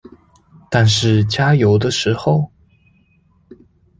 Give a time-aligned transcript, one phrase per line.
[0.71, 2.51] 但是加油的時候